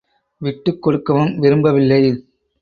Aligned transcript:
விட்டுக் 0.41 0.81
கொடுக்கவும் 0.81 1.39
விரும்பவில்லை. 1.39 2.01